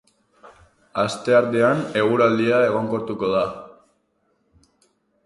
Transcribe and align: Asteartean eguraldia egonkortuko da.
Asteartean 1.01 1.83
eguraldia 2.03 2.63
egonkortuko 2.71 3.29
da. 3.35 3.45